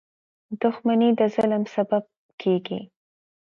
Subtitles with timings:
[0.61, 2.03] •دښمني د ظلم سبب
[2.41, 2.79] کېږي.